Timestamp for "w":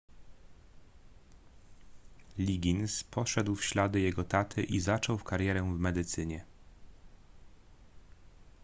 3.55-3.65, 5.63-5.79